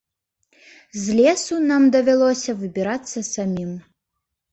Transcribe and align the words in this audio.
З 1.01 1.17
лесу 1.19 1.57
нам 1.71 1.83
давялося 1.95 2.51
выбірацца 2.63 3.19
самім. 3.35 3.71